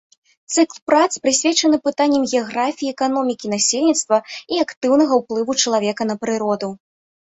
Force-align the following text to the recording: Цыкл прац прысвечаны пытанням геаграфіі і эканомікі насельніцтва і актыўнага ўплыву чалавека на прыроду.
Цыкл 0.53 0.79
прац 0.91 1.09
прысвечаны 1.25 1.77
пытанням 1.89 2.23
геаграфіі 2.31 2.89
і 2.89 2.95
эканомікі 2.95 3.55
насельніцтва 3.55 4.17
і 4.35 4.55
актыўнага 4.67 5.13
ўплыву 5.25 5.61
чалавека 5.65 6.03
на 6.15 6.23
прыроду. 6.27 6.77